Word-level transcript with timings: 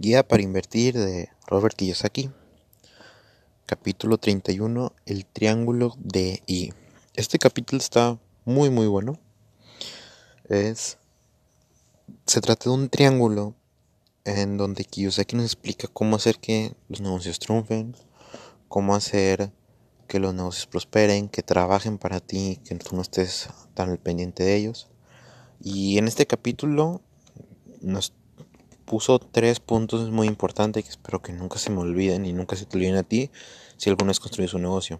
Guía 0.00 0.26
para 0.26 0.42
invertir 0.42 0.96
de 0.96 1.28
Robert 1.46 1.76
Kiyosaki. 1.76 2.30
Capítulo 3.66 4.16
31. 4.16 4.94
El 5.04 5.26
triángulo 5.26 5.94
de 5.98 6.42
I. 6.46 6.72
Este 7.12 7.38
capítulo 7.38 7.82
está 7.82 8.18
muy 8.46 8.70
muy 8.70 8.86
bueno. 8.86 9.20
Es 10.48 10.96
se 12.24 12.40
trata 12.40 12.70
de 12.70 12.76
un 12.76 12.88
triángulo 12.88 13.54
en 14.24 14.56
donde 14.56 14.86
Kiyosaki 14.86 15.36
nos 15.36 15.44
explica 15.44 15.86
cómo 15.86 16.16
hacer 16.16 16.38
que 16.38 16.72
los 16.88 17.02
negocios 17.02 17.38
triunfen, 17.38 17.94
cómo 18.68 18.94
hacer 18.94 19.52
que 20.08 20.18
los 20.18 20.32
negocios 20.32 20.66
prosperen, 20.66 21.28
que 21.28 21.42
trabajen 21.42 21.98
para 21.98 22.20
ti, 22.20 22.58
que 22.64 22.74
tú 22.76 22.96
no 22.96 23.02
estés 23.02 23.50
tan 23.74 23.90
al 23.90 23.98
pendiente 23.98 24.44
de 24.44 24.56
ellos. 24.56 24.88
Y 25.60 25.98
en 25.98 26.08
este 26.08 26.26
capítulo 26.26 27.02
nos 27.82 28.14
puso 28.90 29.20
tres 29.20 29.60
puntos 29.60 30.10
muy 30.10 30.26
importantes 30.26 30.82
que 30.82 30.90
espero 30.90 31.22
que 31.22 31.32
nunca 31.32 31.60
se 31.60 31.70
me 31.70 31.78
olviden 31.78 32.26
y 32.26 32.32
nunca 32.32 32.56
se 32.56 32.66
te 32.66 32.76
olviden 32.76 32.96
a 32.96 33.04
ti 33.04 33.30
si 33.76 33.88
alguna 33.88 34.08
vez 34.08 34.18
construyes 34.18 34.52
un 34.52 34.62
negocio. 34.62 34.98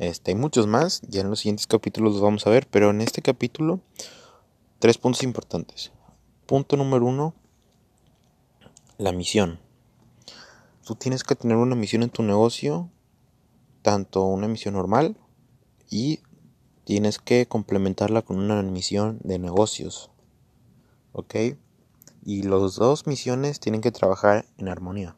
Este, 0.00 0.32
hay 0.32 0.34
muchos 0.34 0.66
más, 0.66 1.00
ya 1.02 1.20
en 1.20 1.30
los 1.30 1.38
siguientes 1.38 1.68
capítulos 1.68 2.14
los 2.14 2.22
vamos 2.22 2.44
a 2.44 2.50
ver, 2.50 2.66
pero 2.68 2.90
en 2.90 3.00
este 3.00 3.22
capítulo, 3.22 3.78
tres 4.80 4.98
puntos 4.98 5.22
importantes. 5.22 5.92
Punto 6.46 6.76
número 6.76 7.06
uno, 7.06 7.36
la 8.98 9.12
misión. 9.12 9.60
Tú 10.84 10.96
tienes 10.96 11.22
que 11.22 11.36
tener 11.36 11.56
una 11.56 11.76
misión 11.76 12.02
en 12.02 12.10
tu 12.10 12.24
negocio, 12.24 12.90
tanto 13.82 14.24
una 14.24 14.48
misión 14.48 14.74
normal 14.74 15.16
y 15.88 16.18
tienes 16.82 17.20
que 17.20 17.46
complementarla 17.46 18.22
con 18.22 18.40
una 18.40 18.60
misión 18.62 19.20
de 19.22 19.38
negocios. 19.38 20.10
¿Ok? 21.12 21.36
Y 22.24 22.42
las 22.42 22.76
dos 22.76 23.06
misiones 23.06 23.60
tienen 23.60 23.82
que 23.82 23.92
trabajar 23.92 24.46
en 24.56 24.68
armonía. 24.68 25.16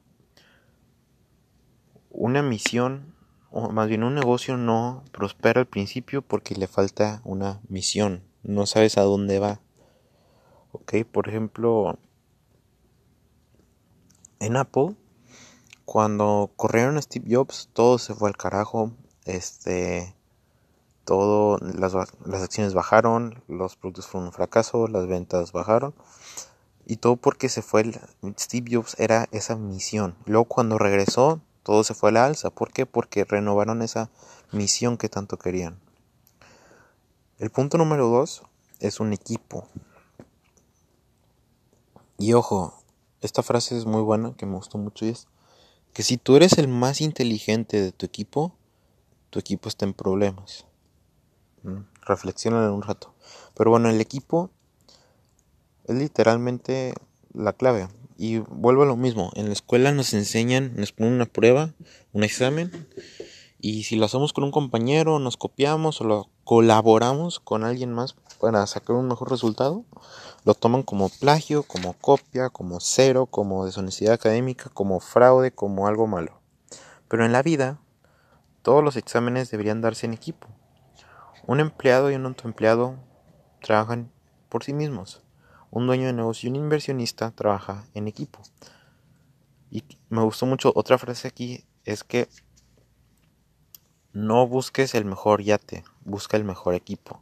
Una 2.10 2.42
misión, 2.42 3.14
o 3.50 3.70
más 3.70 3.88
bien 3.88 4.02
un 4.02 4.14
negocio 4.14 4.56
no 4.56 5.04
prospera 5.12 5.60
al 5.60 5.66
principio 5.66 6.22
porque 6.22 6.56
le 6.56 6.66
falta 6.66 7.20
una 7.24 7.60
misión, 7.68 8.24
no 8.42 8.66
sabes 8.66 8.98
a 8.98 9.02
dónde 9.02 9.38
va. 9.38 9.60
Ok, 10.72 11.04
por 11.10 11.28
ejemplo, 11.28 11.98
en 14.40 14.56
Apple, 14.56 14.96
cuando 15.84 16.50
corrieron 16.56 16.96
a 16.96 17.02
Steve 17.02 17.34
Jobs, 17.34 17.70
todo 17.72 17.98
se 17.98 18.14
fue 18.14 18.28
al 18.28 18.36
carajo. 18.36 18.90
Este, 19.24 20.14
todo, 21.04 21.58
las, 21.58 21.94
las 21.94 22.42
acciones 22.42 22.74
bajaron, 22.74 23.42
los 23.46 23.76
productos 23.76 24.08
fueron 24.08 24.26
un 24.26 24.32
fracaso, 24.32 24.88
las 24.88 25.06
ventas 25.06 25.52
bajaron. 25.52 25.94
Y 26.86 26.96
todo 26.96 27.16
porque 27.16 27.48
se 27.48 27.62
fue 27.62 27.84
Steve 28.38 28.76
Jobs 28.76 28.94
era 28.98 29.28
esa 29.32 29.56
misión. 29.56 30.14
Luego 30.24 30.44
cuando 30.44 30.78
regresó, 30.78 31.40
todo 31.64 31.82
se 31.82 31.94
fue 31.94 32.10
a 32.10 32.12
la 32.12 32.26
alza. 32.26 32.50
¿Por 32.50 32.72
qué? 32.72 32.86
Porque 32.86 33.24
renovaron 33.24 33.82
esa 33.82 34.08
misión 34.52 34.96
que 34.96 35.08
tanto 35.08 35.36
querían. 35.36 35.80
El 37.38 37.50
punto 37.50 37.76
número 37.76 38.08
dos 38.08 38.42
es 38.78 39.00
un 39.00 39.12
equipo. 39.12 39.66
Y 42.18 42.32
ojo, 42.34 42.82
esta 43.20 43.42
frase 43.42 43.76
es 43.76 43.84
muy 43.84 44.02
buena, 44.02 44.34
que 44.36 44.46
me 44.46 44.54
gustó 44.54 44.78
mucho 44.78 45.04
y 45.04 45.10
es 45.10 45.26
que 45.92 46.02
si 46.02 46.18
tú 46.18 46.36
eres 46.36 46.58
el 46.58 46.68
más 46.68 47.00
inteligente 47.00 47.80
de 47.80 47.90
tu 47.90 48.06
equipo, 48.06 48.54
tu 49.30 49.38
equipo 49.38 49.68
está 49.68 49.86
en 49.86 49.94
problemas. 49.94 50.66
Mm, 51.62 51.80
reflexiona 52.02 52.64
en 52.64 52.70
un 52.70 52.82
rato. 52.82 53.14
Pero 53.54 53.70
bueno, 53.70 53.88
el 53.88 54.00
equipo 54.00 54.50
es 55.86 55.94
literalmente 55.94 56.94
la 57.32 57.52
clave. 57.52 57.88
Y 58.18 58.38
vuelvo 58.38 58.82
a 58.82 58.86
lo 58.86 58.96
mismo, 58.96 59.30
en 59.34 59.46
la 59.46 59.52
escuela 59.52 59.92
nos 59.92 60.14
enseñan, 60.14 60.72
nos 60.76 60.92
ponen 60.92 61.14
una 61.14 61.26
prueba, 61.26 61.74
un 62.12 62.24
examen, 62.24 62.88
y 63.60 63.84
si 63.84 63.96
lo 63.96 64.06
hacemos 64.06 64.32
con 64.32 64.44
un 64.44 64.50
compañero, 64.50 65.18
nos 65.18 65.36
copiamos 65.36 66.00
o 66.00 66.04
lo 66.04 66.30
colaboramos 66.44 67.40
con 67.40 67.64
alguien 67.64 67.92
más 67.92 68.14
para 68.40 68.66
sacar 68.66 68.96
un 68.96 69.08
mejor 69.08 69.30
resultado, 69.30 69.84
lo 70.44 70.54
toman 70.54 70.82
como 70.82 71.08
plagio, 71.08 71.62
como 71.62 71.94
copia, 71.94 72.48
como 72.48 72.80
cero, 72.80 73.26
como 73.26 73.66
deshonestidad 73.66 74.14
académica, 74.14 74.70
como 74.72 75.00
fraude, 75.00 75.52
como 75.52 75.86
algo 75.86 76.06
malo. 76.06 76.40
Pero 77.08 77.24
en 77.24 77.32
la 77.32 77.42
vida, 77.42 77.80
todos 78.62 78.82
los 78.82 78.96
exámenes 78.96 79.50
deberían 79.50 79.80
darse 79.80 80.06
en 80.06 80.14
equipo. 80.14 80.48
Un 81.46 81.60
empleado 81.60 82.10
y 82.10 82.14
un 82.14 82.26
autoempleado 82.26 82.96
trabajan 83.60 84.10
por 84.48 84.64
sí 84.64 84.72
mismos 84.72 85.25
un 85.76 85.86
dueño 85.86 86.06
de 86.06 86.14
negocio 86.14 86.46
y 86.46 86.50
un 86.50 86.56
inversionista 86.56 87.32
trabaja 87.32 87.84
en 87.92 88.08
equipo. 88.08 88.40
Y 89.70 89.84
me 90.08 90.22
gustó 90.22 90.46
mucho 90.46 90.72
otra 90.74 90.96
frase 90.96 91.28
aquí, 91.28 91.66
es 91.84 92.02
que 92.02 92.30
no 94.14 94.46
busques 94.46 94.94
el 94.94 95.04
mejor 95.04 95.42
yate, 95.42 95.84
busca 96.02 96.38
el 96.38 96.44
mejor 96.44 96.74
equipo. 96.74 97.20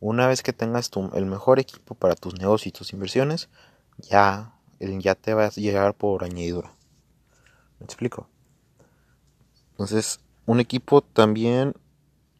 Una 0.00 0.26
vez 0.26 0.42
que 0.42 0.52
tengas 0.52 0.90
tu, 0.90 1.12
el 1.14 1.26
mejor 1.26 1.60
equipo 1.60 1.94
para 1.94 2.16
tus 2.16 2.36
negocios 2.36 2.66
y 2.66 2.76
tus 2.76 2.92
inversiones, 2.92 3.48
ya 3.98 4.58
el 4.80 5.00
yate 5.00 5.34
va 5.34 5.44
a 5.44 5.50
llegar 5.50 5.94
por 5.94 6.24
añadidura. 6.24 6.74
¿Me 7.78 7.84
explico? 7.84 8.28
Entonces, 9.70 10.18
un 10.44 10.58
equipo 10.58 11.02
también 11.02 11.74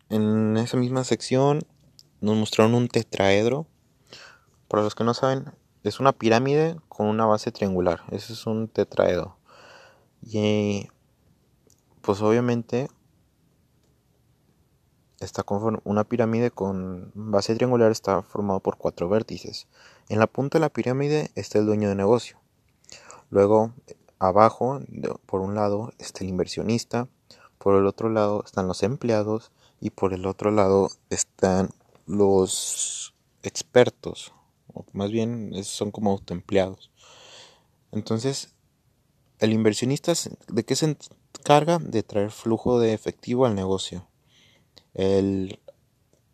en 0.08 0.56
esa 0.56 0.76
misma 0.76 1.04
sección 1.04 1.60
nos 2.20 2.36
mostraron 2.36 2.74
un 2.74 2.88
tetraedro 2.88 3.68
para 4.68 4.82
los 4.82 4.94
que 4.94 5.04
no 5.04 5.14
saben, 5.14 5.52
es 5.82 6.00
una 6.00 6.12
pirámide 6.12 6.76
con 6.88 7.06
una 7.06 7.26
base 7.26 7.52
triangular. 7.52 8.02
Ese 8.10 8.32
es 8.32 8.46
un 8.46 8.68
tetraedo. 8.68 9.36
Y 10.22 10.88
pues 12.02 12.20
obviamente 12.22 12.88
está 15.20 15.44
una 15.84 16.04
pirámide 16.04 16.50
con 16.50 17.10
base 17.14 17.54
triangular 17.54 17.90
está 17.90 18.22
formado 18.22 18.60
por 18.60 18.76
cuatro 18.76 19.08
vértices. 19.08 19.68
En 20.08 20.18
la 20.18 20.26
punta 20.26 20.58
de 20.58 20.60
la 20.60 20.68
pirámide 20.68 21.30
está 21.34 21.58
el 21.58 21.66
dueño 21.66 21.88
de 21.88 21.94
negocio. 21.94 22.38
Luego 23.30 23.72
abajo, 24.18 24.80
por 25.26 25.40
un 25.40 25.54
lado, 25.54 25.92
está 25.98 26.24
el 26.24 26.30
inversionista, 26.30 27.08
por 27.58 27.76
el 27.76 27.86
otro 27.86 28.08
lado 28.08 28.42
están 28.44 28.68
los 28.68 28.82
empleados 28.82 29.52
y 29.80 29.90
por 29.90 30.12
el 30.12 30.26
otro 30.26 30.50
lado 30.50 30.90
están 31.10 31.70
los 32.06 33.14
expertos 33.42 34.32
más 34.92 35.10
bien 35.10 35.52
son 35.64 35.90
como 35.90 36.10
autoempleados. 36.10 36.90
Entonces, 37.92 38.54
el 39.38 39.52
inversionista, 39.52 40.12
¿de 40.48 40.64
qué 40.64 40.76
se 40.76 40.96
encarga? 41.38 41.78
De 41.78 42.02
traer 42.02 42.30
flujo 42.30 42.80
de 42.80 42.92
efectivo 42.92 43.46
al 43.46 43.54
negocio. 43.54 44.08
El 44.94 45.60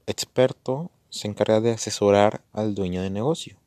experto 0.07 0.91
se 1.11 1.29
encarga 1.29 1.61
de 1.61 1.73
asesorar 1.73 2.43
al 2.53 2.75
dueño 2.75 3.03
de 3.03 3.11
negocio, 3.11 3.59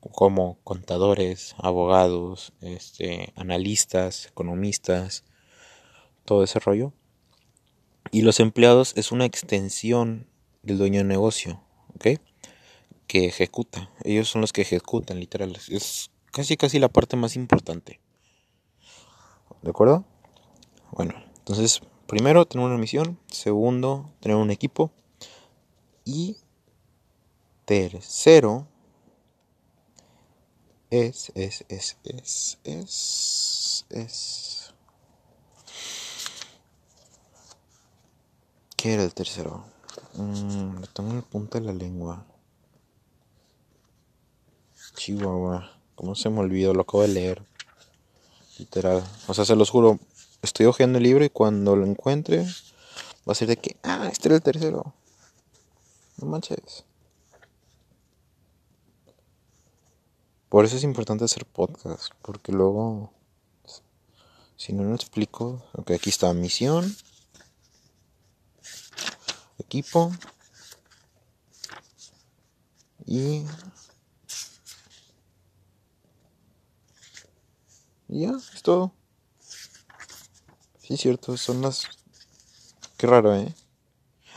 como 0.00 0.58
contadores, 0.64 1.54
abogados, 1.58 2.52
este, 2.60 3.32
analistas, 3.36 4.26
economistas, 4.26 5.24
todo 6.24 6.42
ese 6.42 6.58
rollo. 6.58 6.92
Y 8.10 8.22
los 8.22 8.40
empleados 8.40 8.94
es 8.96 9.12
una 9.12 9.26
extensión 9.26 10.26
del 10.62 10.78
dueño 10.78 10.98
de 10.98 11.04
negocio, 11.04 11.62
¿ok? 11.94 12.20
Que 13.06 13.26
ejecuta. 13.26 13.90
Ellos 14.02 14.28
son 14.28 14.40
los 14.40 14.52
que 14.52 14.62
ejecutan, 14.62 15.20
literal. 15.20 15.56
Es 15.68 16.10
casi 16.32 16.56
casi 16.56 16.78
la 16.78 16.88
parte 16.88 17.16
más 17.16 17.36
importante. 17.36 18.00
¿De 19.62 19.70
acuerdo? 19.70 20.04
Bueno, 20.92 21.14
entonces, 21.38 21.80
primero, 22.06 22.46
tener 22.46 22.66
una 22.66 22.78
misión. 22.78 23.18
Segundo, 23.30 24.12
tener 24.20 24.36
un 24.36 24.50
equipo. 24.50 24.90
Y 26.04 26.36
tercero, 27.64 28.68
es, 30.90 31.32
es, 31.34 31.64
es, 31.68 31.98
es, 32.04 32.58
es, 32.64 33.86
es. 33.90 34.74
¿Qué 38.76 38.94
era 38.94 39.02
el 39.02 39.14
tercero? 39.14 39.64
Mm, 40.14 40.82
tengo 40.94 41.10
en 41.10 41.16
el 41.16 41.22
punto 41.24 41.58
de 41.58 41.64
la 41.64 41.72
lengua. 41.72 42.24
Chihuahua. 45.06 45.70
¿Cómo 45.94 46.16
se 46.16 46.28
me 46.30 46.40
olvidó? 46.40 46.74
Lo 46.74 46.82
acabo 46.82 47.02
de 47.02 47.08
leer. 47.08 47.40
Literal. 48.58 49.04
O 49.28 49.34
sea, 49.34 49.44
se 49.44 49.54
los 49.54 49.70
juro. 49.70 50.00
Estoy 50.42 50.66
hojeando 50.66 50.98
el 50.98 51.04
libro 51.04 51.24
y 51.24 51.30
cuando 51.30 51.76
lo 51.76 51.86
encuentre 51.86 52.44
va 53.28 53.32
a 53.32 53.34
ser 53.36 53.46
de 53.46 53.56
que, 53.56 53.76
ah, 53.84 54.08
este 54.10 54.26
era 54.26 54.34
el 54.34 54.42
tercero. 54.42 54.94
No 56.16 56.26
manches. 56.26 56.84
Por 60.48 60.64
eso 60.64 60.76
es 60.76 60.82
importante 60.82 61.24
hacer 61.24 61.46
podcast. 61.46 62.12
Porque 62.20 62.50
luego, 62.50 63.12
si 64.56 64.72
no 64.72 64.82
lo 64.82 64.96
explico, 64.96 65.62
ok, 65.74 65.92
aquí 65.92 66.10
está 66.10 66.34
misión, 66.34 66.96
equipo 69.60 70.10
y 73.06 73.44
Y 78.08 78.22
ya, 78.22 78.32
es 78.54 78.62
todo. 78.62 78.92
Sí, 80.80 80.96
cierto, 80.96 81.36
son 81.36 81.62
las... 81.62 81.88
Qué 82.96 83.06
raro, 83.06 83.34
¿eh? 83.34 83.52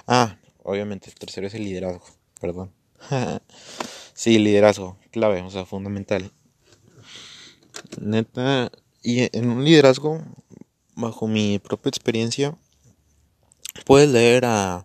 Ah, 0.07 0.37
obviamente, 0.63 1.09
el 1.09 1.15
tercero 1.15 1.47
es 1.47 1.53
el 1.53 1.63
liderazgo, 1.63 2.03
perdón. 2.41 2.73
sí, 4.13 4.39
liderazgo, 4.39 4.97
clave, 5.11 5.41
o 5.41 5.51
sea, 5.51 5.65
fundamental. 5.65 6.31
Neta, 8.01 8.71
y 9.03 9.35
en 9.37 9.49
un 9.49 9.63
liderazgo, 9.63 10.21
bajo 10.95 11.27
mi 11.27 11.59
propia 11.59 11.89
experiencia, 11.89 12.57
puedes 13.85 14.09
leer 14.09 14.45
a 14.45 14.83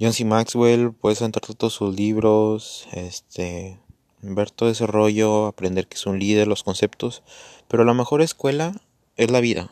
John 0.00 0.12
C. 0.12 0.24
Maxwell, 0.24 0.92
puedes 0.92 1.20
entrar 1.20 1.54
todos 1.54 1.74
sus 1.74 1.94
libros, 1.94 2.88
este, 2.92 3.78
ver 4.22 4.50
todo 4.50 4.70
ese 4.70 4.86
rollo, 4.86 5.46
aprender 5.46 5.86
que 5.86 5.96
es 5.96 6.06
un 6.06 6.18
líder, 6.18 6.46
los 6.46 6.62
conceptos, 6.62 7.22
pero 7.68 7.84
la 7.84 7.94
mejor 7.94 8.22
escuela 8.22 8.72
es 9.16 9.30
la 9.30 9.40
vida. 9.40 9.70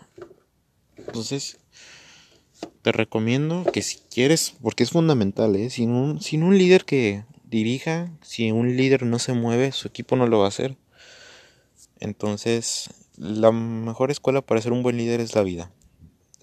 Entonces, 0.96 1.58
te 2.82 2.92
recomiendo 2.92 3.64
que 3.72 3.82
si 3.82 3.98
quieres, 4.10 4.54
porque 4.62 4.82
es 4.82 4.90
fundamental, 4.90 5.56
¿eh? 5.56 5.70
sin, 5.70 5.90
un, 5.90 6.20
sin 6.20 6.42
un 6.42 6.56
líder 6.56 6.84
que 6.84 7.24
dirija, 7.44 8.10
si 8.22 8.50
un 8.50 8.76
líder 8.76 9.04
no 9.04 9.18
se 9.18 9.32
mueve, 9.32 9.72
su 9.72 9.88
equipo 9.88 10.16
no 10.16 10.26
lo 10.26 10.38
va 10.38 10.46
a 10.46 10.48
hacer. 10.48 10.76
Entonces, 12.00 12.90
la 13.16 13.52
mejor 13.52 14.10
escuela 14.10 14.42
para 14.42 14.60
ser 14.60 14.72
un 14.72 14.82
buen 14.82 14.96
líder 14.96 15.20
es 15.20 15.34
la 15.34 15.42
vida. 15.42 15.72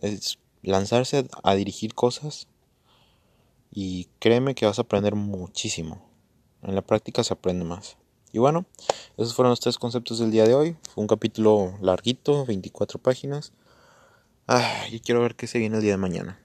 Es 0.02 0.40
lanzarse 0.62 1.28
a, 1.44 1.56
dirigir 1.56 1.94
cosas 1.94 2.48
y 3.72 4.08
créeme 4.20 4.56
que 4.56 4.66
vas 4.66 4.80
a 4.80 4.84
aprender 4.84 5.16
muchísimo. 5.16 6.15
En 6.66 6.76
la 6.76 6.82
práctica 6.82 7.24
se 7.24 7.34
aprende 7.34 7.64
más. 7.64 7.98
Y 8.32 8.40
bueno, 8.40 8.66
esos 9.18 9.34
fueron 9.34 9.52
los 9.52 9.60
tres 9.60 9.78
conceptos 9.78 10.20
del 10.20 10.32
día 10.32 10.46
de 10.46 10.56
hoy. 10.56 10.76
Fue 10.94 11.02
un 11.02 11.08
capítulo 11.08 11.78
larguito, 11.82 12.46
24 12.46 13.00
páginas. 13.00 13.54
y 14.92 15.00
quiero 15.00 15.22
ver 15.22 15.36
qué 15.36 15.48
se 15.48 15.60
viene 15.60 15.78
el 15.78 15.82
día 15.82 15.92
de 15.92 15.98
mañana. 15.98 16.45